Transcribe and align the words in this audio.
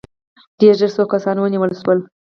ډېر 0.59 0.73
ژر 0.79 0.91
څو 0.95 1.03
کسان 1.13 1.35
ونیول 1.39 1.71
شول. 1.81 1.99